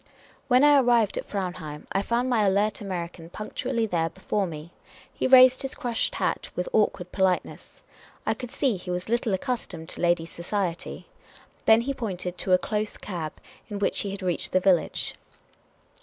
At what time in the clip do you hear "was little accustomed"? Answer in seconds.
8.89-9.89